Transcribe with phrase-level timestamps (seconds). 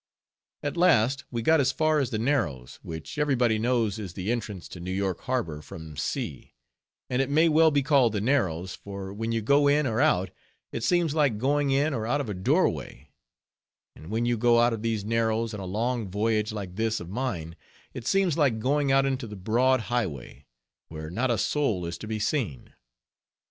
[0.63, 4.31] At last we got as far as the Narrows, which every body knows is the
[4.31, 6.55] entrance to New York Harbor from sea;
[7.07, 10.31] and it may well be called the Narrows, for when you go in or out,
[10.71, 13.11] it seems like going in or out of a doorway;
[13.95, 17.07] and when you go out of these Narrows on a long voyage like this of
[17.07, 17.55] mine,
[17.93, 20.47] it seems like going out into the broad highway,
[20.87, 22.73] where not a soul is to be seen.